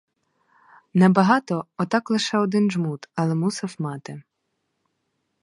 [0.93, 4.23] Не багато, отак лише один жмут, але мусив мати.